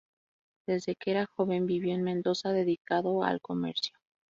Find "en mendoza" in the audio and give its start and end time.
1.93-2.51